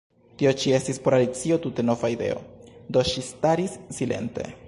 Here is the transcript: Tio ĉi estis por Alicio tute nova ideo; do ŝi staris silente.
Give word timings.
Tio 0.41 0.53
ĉi 0.61 0.71
estis 0.77 0.99
por 1.07 1.15
Alicio 1.17 1.59
tute 1.65 1.85
nova 1.91 2.11
ideo; 2.15 2.41
do 2.97 3.05
ŝi 3.13 3.27
staris 3.31 3.77
silente. 3.99 4.51